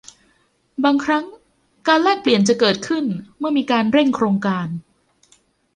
[0.83, 1.25] บางครั้ง
[1.87, 3.05] การแลกเปลี่ยนจะเกิดขึ้น
[3.37, 4.67] เมื่อมีการเร่งโครงการ